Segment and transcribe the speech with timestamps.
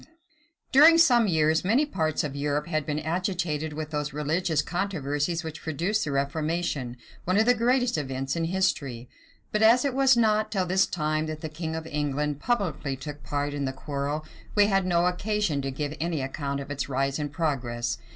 [0.71, 5.61] }During some years, many parts of Europe had been agitated with those religious controversies which
[5.61, 9.07] produced the reformation, one of the greatest events in history:
[9.51, 13.21] but as it was not till this time that the king of England publicly took
[13.21, 14.25] part in the quarrel,
[14.55, 17.99] we had no occasion to give any account of its rise and progress.